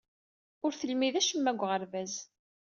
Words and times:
Ur 0.65 0.71
d-telmid 0.73 1.15
acemma 1.19 1.51
deg 1.53 1.61
uɣerbaz. 1.63 2.13